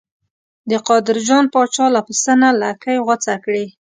[0.69, 3.65] د قادر جان پاچا له پسه نه لکۍ غوڅه کړې.